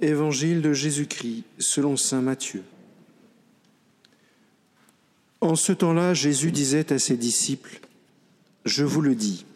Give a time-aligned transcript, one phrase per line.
[0.00, 2.62] Évangile de Jésus-Christ selon Saint Matthieu.
[5.40, 7.80] En ce temps-là, Jésus disait à ses disciples,
[8.64, 9.46] Je vous le dis,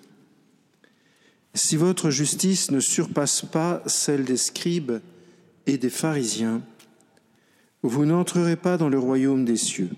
[1.54, 5.00] si votre justice ne surpasse pas celle des scribes
[5.66, 6.62] et des pharisiens,
[7.82, 9.90] vous n'entrerez pas dans le royaume des cieux.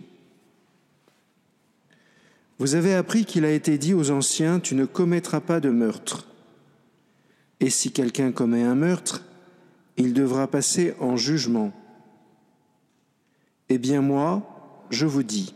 [2.58, 6.26] Vous avez appris qu'il a été dit aux anciens, Tu ne commettras pas de meurtre.
[7.60, 9.22] Et si quelqu'un commet un meurtre,
[9.96, 11.72] il devra passer en jugement.
[13.68, 15.54] Eh bien moi, je vous dis,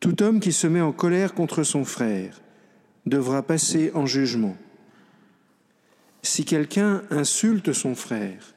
[0.00, 2.40] tout homme qui se met en colère contre son frère
[3.06, 4.56] devra passer en jugement.
[6.22, 8.54] Si quelqu'un insulte son frère,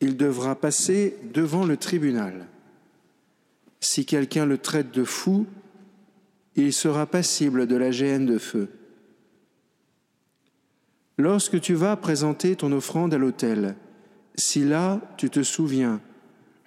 [0.00, 2.46] il devra passer devant le tribunal.
[3.80, 5.46] Si quelqu'un le traite de fou,
[6.56, 8.68] il sera passible de la géhenne de feu.
[11.16, 13.76] Lorsque tu vas présenter ton offrande à l'autel,
[14.34, 16.00] si là tu te souviens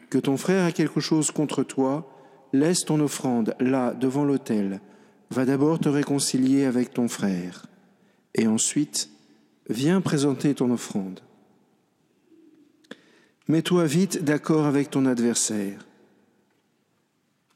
[0.09, 2.09] que ton frère a quelque chose contre toi,
[2.53, 4.79] laisse ton offrande là devant l'autel,
[5.31, 7.65] va d'abord te réconcilier avec ton frère,
[8.35, 9.09] et ensuite
[9.69, 11.19] viens présenter ton offrande.
[13.49, 15.85] Mets-toi vite d'accord avec ton adversaire,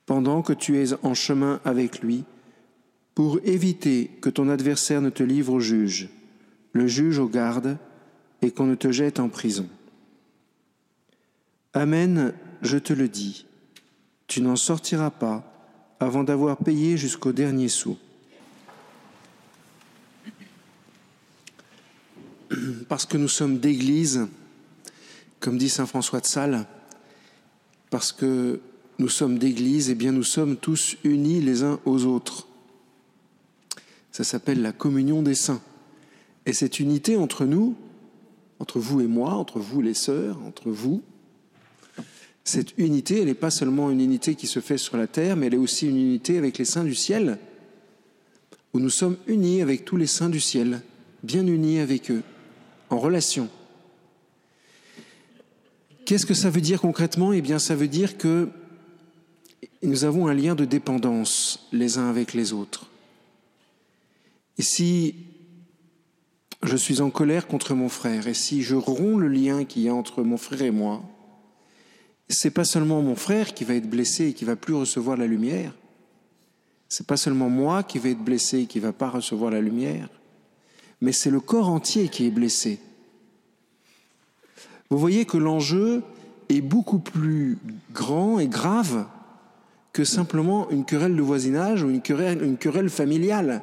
[0.06, 2.26] pendant que tu es en chemin avec lui,
[3.16, 6.10] pour éviter que ton adversaire ne te livre au juge
[6.74, 7.78] le juge au garde
[8.42, 9.68] et qu'on ne te jette en prison.
[11.74, 13.46] Amen, je te le dis,
[14.28, 15.48] tu n'en sortiras pas
[16.00, 17.98] avant d'avoir payé jusqu'au dernier sou.
[22.90, 24.28] Parce que nous sommes d'Église,
[25.40, 26.66] comme dit Saint François de Sales,
[27.90, 28.60] parce que
[29.00, 32.48] nous sommes d'Église, et eh bien nous sommes tous unis les uns aux autres.
[34.12, 35.62] Ça s'appelle la communion des saints.
[36.46, 37.76] Et cette unité entre nous,
[38.60, 41.02] entre vous et moi, entre vous les sœurs, entre vous,
[42.44, 45.48] cette unité, elle n'est pas seulement une unité qui se fait sur la terre, mais
[45.48, 47.38] elle est aussi une unité avec les saints du ciel,
[48.74, 50.82] où nous sommes unis avec tous les saints du ciel,
[51.24, 52.24] bien unis avec eux,
[52.90, 53.50] en relation.
[56.06, 57.32] Qu'est-ce que ça veut dire concrètement?
[57.32, 58.50] Eh bien, ça veut dire que
[59.84, 62.88] nous avons un lien de dépendance les uns avec les autres.
[64.60, 65.16] Si
[66.64, 69.90] je suis en colère contre mon frère, et si je romps le lien qu'il y
[69.90, 71.02] a entre mon frère et moi,
[72.30, 75.28] c'est pas seulement mon frère qui va être blessé et qui va plus recevoir la
[75.28, 75.74] lumière.
[76.88, 80.10] C'est pas seulement moi qui vais être blessé et qui va pas recevoir la lumière,
[81.02, 82.80] mais c'est le corps entier qui est blessé.
[84.90, 86.04] Vous voyez que l'enjeu
[86.50, 87.58] est beaucoup plus
[87.94, 89.06] grand et grave
[89.94, 93.62] que simplement une querelle de voisinage ou une querelle, une querelle familiale.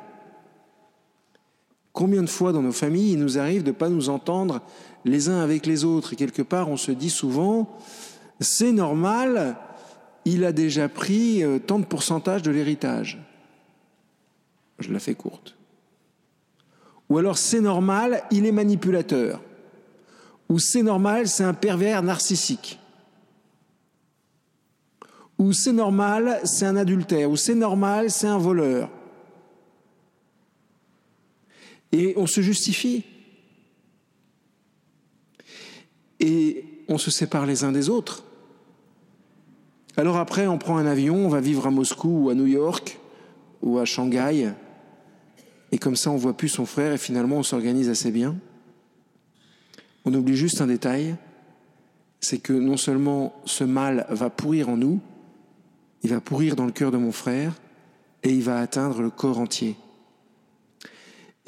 [1.99, 4.61] Combien de fois dans nos familles il nous arrive de ne pas nous entendre
[5.05, 7.77] les uns avec les autres Et quelque part, on se dit souvent,
[8.39, 9.57] c'est normal,
[10.25, 13.19] il a déjà pris euh, tant de pourcentage de l'héritage.
[14.79, 15.57] Je la fais courte.
[17.11, 19.43] Ou alors c'est normal, il est manipulateur.
[20.49, 22.79] Ou c'est normal, c'est un pervers narcissique.
[25.37, 27.29] Ou c'est normal, c'est un adultère.
[27.29, 28.89] Ou c'est normal, c'est un voleur.
[31.93, 33.05] Et on se justifie.
[36.21, 38.25] Et on se sépare les uns des autres.
[39.97, 42.99] Alors après, on prend un avion, on va vivre à Moscou ou à New York
[43.63, 44.53] ou à Shanghai.
[45.73, 48.37] Et comme ça, on voit plus son frère et finalement, on s'organise assez bien.
[50.05, 51.17] On oublie juste un détail,
[52.21, 55.01] c'est que non seulement ce mal va pourrir en nous,
[56.03, 57.55] il va pourrir dans le cœur de mon frère
[58.23, 59.77] et il va atteindre le corps entier.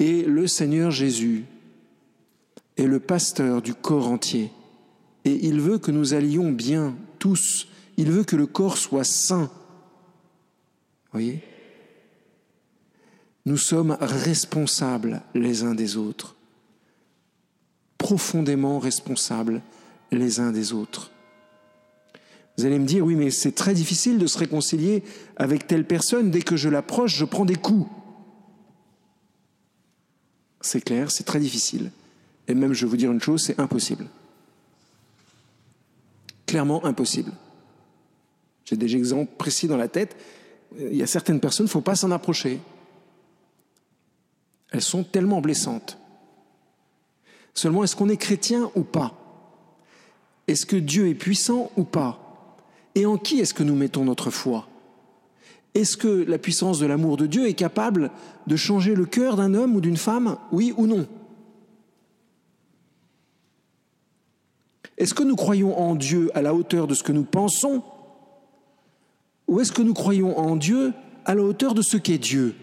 [0.01, 1.45] Et le Seigneur Jésus
[2.75, 4.49] est le pasteur du corps entier.
[5.25, 7.67] Et il veut que nous allions bien tous.
[7.97, 9.51] Il veut que le corps soit saint.
[11.11, 11.43] Voyez?
[13.45, 16.35] Nous sommes responsables les uns des autres.
[17.99, 19.61] Profondément responsables
[20.11, 21.11] les uns des autres.
[22.57, 25.03] Vous allez me dire, oui, mais c'est très difficile de se réconcilier
[25.37, 26.31] avec telle personne.
[26.31, 27.87] Dès que je l'approche, je prends des coups.
[30.61, 31.91] C'est clair, c'est très difficile.
[32.47, 34.07] Et même, je vais vous dire une chose, c'est impossible.
[36.45, 37.31] Clairement impossible.
[38.65, 40.15] J'ai des exemples précis dans la tête.
[40.79, 42.59] Il y a certaines personnes, il ne faut pas s'en approcher.
[44.71, 45.97] Elles sont tellement blessantes.
[47.53, 49.17] Seulement, est-ce qu'on est chrétien ou pas?
[50.47, 52.57] Est-ce que Dieu est puissant ou pas?
[52.95, 54.67] Et en qui est-ce que nous mettons notre foi?
[55.73, 58.11] Est-ce que la puissance de l'amour de Dieu est capable
[58.47, 61.07] de changer le cœur d'un homme ou d'une femme Oui ou non?
[64.97, 67.83] Est-ce que nous croyons en Dieu à la hauteur de ce que nous pensons?
[69.47, 70.93] Ou est-ce que nous croyons en Dieu
[71.25, 72.53] à la hauteur de ce qu'est Dieu?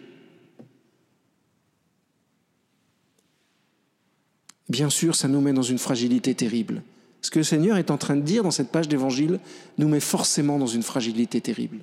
[4.69, 6.83] Bien sûr, ça nous met dans une fragilité terrible.
[7.23, 9.41] Ce que le Seigneur est en train de dire dans cette page d'évangile
[9.79, 11.79] nous met forcément dans une fragilité terrible.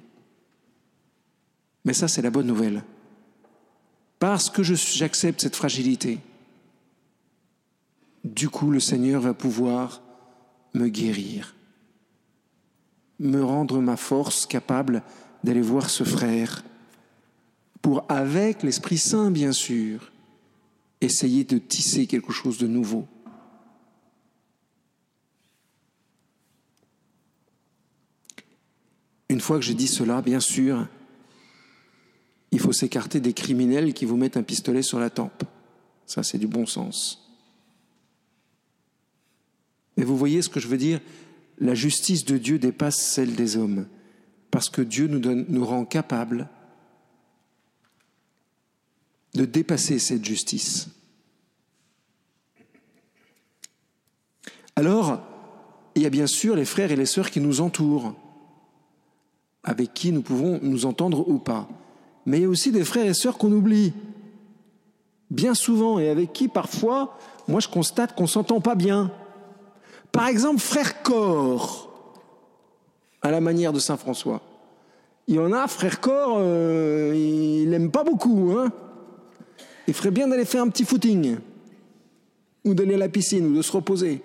[1.85, 2.83] Mais ça, c'est la bonne nouvelle.
[4.19, 6.19] Parce que j'accepte cette fragilité,
[8.23, 10.01] du coup, le Seigneur va pouvoir
[10.73, 11.55] me guérir,
[13.19, 15.03] me rendre ma force capable
[15.43, 16.63] d'aller voir ce frère,
[17.83, 20.11] pour, avec l'Esprit Saint, bien sûr,
[21.01, 23.07] essayer de tisser quelque chose de nouveau.
[29.29, 30.87] Une fois que j'ai dit cela, bien sûr,
[32.55, 35.43] il faut s'écarter des criminels qui vous mettent un pistolet sur la tempe.
[36.05, 37.29] Ça, c'est du bon sens.
[39.97, 41.01] Mais vous voyez ce que je veux dire?
[41.57, 43.87] La justice de Dieu dépasse celle des hommes,
[44.51, 46.47] parce que Dieu nous, nous rend capables
[49.33, 50.87] de dépasser cette justice.
[54.77, 55.21] Alors,
[55.95, 58.15] il y a bien sûr les frères et les sœurs qui nous entourent,
[59.61, 61.67] avec qui nous pouvons nous entendre ou pas.
[62.25, 63.93] Mais il y a aussi des frères et sœurs qu'on oublie,
[65.29, 67.17] bien souvent, et avec qui parfois,
[67.47, 69.11] moi je constate qu'on s'entend pas bien.
[70.11, 71.91] Par exemple, frère Corps,
[73.21, 74.41] à la manière de Saint François.
[75.27, 78.53] Il y en a, frère Corps, euh, il n'aime pas beaucoup.
[78.57, 78.71] Hein
[79.87, 81.37] il ferait bien d'aller faire un petit footing,
[82.63, 84.21] ou d'aller à la piscine, ou de se reposer.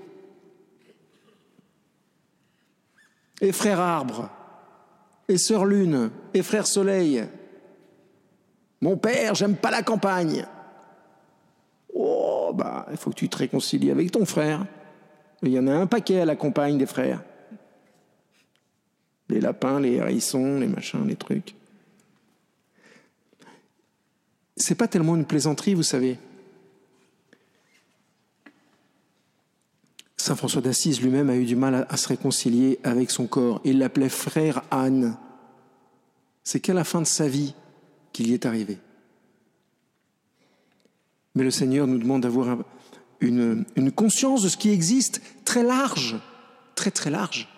[3.41, 4.31] Et frère Arbre,
[5.29, 7.25] et sœur Lune, et frère Soleil.
[8.81, 10.47] Mon père, j'aime pas la campagne.
[11.94, 14.67] Oh, bah, il faut que tu te réconcilies avec ton frère.
[15.43, 17.23] Il y en a un paquet à la campagne des frères.
[19.29, 21.55] Les lapins, les hérissons, les machins, les trucs.
[24.56, 26.19] C'est pas tellement une plaisanterie, vous savez.
[30.17, 33.61] Saint François d'Assise lui-même a eu du mal à, se réconcilier avec son corps.
[33.65, 35.17] Il l'appelait frère Anne.
[36.44, 37.55] C'est qu'à la fin de sa vie
[38.21, 38.77] qu'il y est arrivé.
[41.35, 42.59] Mais le Seigneur nous demande d'avoir
[43.21, 43.65] une,
[43.97, 46.21] conscience de ce qui existe très large,
[46.75, 47.49] très très large.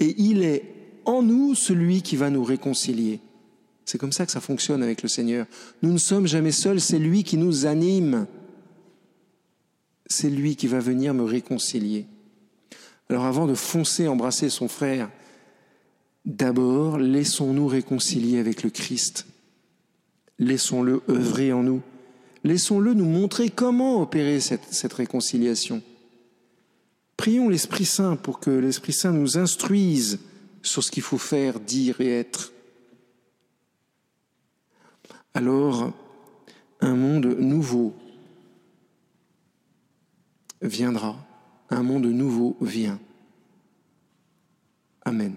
[0.00, 0.64] Et il est
[1.04, 3.20] en nous celui qui va nous réconcilier.
[3.84, 5.46] C'est comme ça que ça fonctionne avec le Seigneur.
[5.82, 8.26] Nous ne sommes jamais seuls, c'est lui qui nous anime.
[10.06, 12.06] C'est lui qui va venir me réconcilier.
[13.08, 15.08] Alors avant de foncer embrasser son frère,
[16.24, 19.26] d'abord laissons-nous réconcilier avec le Christ.
[20.42, 21.82] Laissons-le œuvrer en nous.
[22.42, 25.82] Laissons-le nous montrer comment opérer cette, réconciliation.
[27.16, 30.18] Prions l'Esprit Saint pour que l'Esprit Saint nous instruise
[30.60, 32.52] sur ce qu'il faut faire, dire et être.
[35.34, 35.92] Alors,
[36.80, 37.94] un monde nouveau
[40.60, 41.16] viendra,
[41.70, 42.98] un monde nouveau vient.
[45.04, 45.36] Amen.